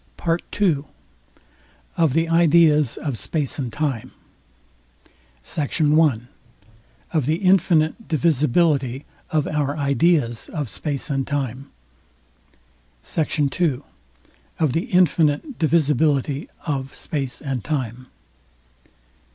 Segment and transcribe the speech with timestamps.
[0.17, 0.85] PART II.
[1.95, 4.11] OF THE IDEAS OF SPACE AND TIME.
[5.43, 5.79] SECT.
[5.93, 6.21] I.
[7.13, 11.69] OF THE INFINITE DIVISIBILITY OF OUR IDEAS OF SPACE AND TIME.
[13.03, 13.61] SECT.
[13.61, 13.81] II.
[14.57, 18.07] OF THE INFINITE DIVISIBILITY OF SPACE AND TIME.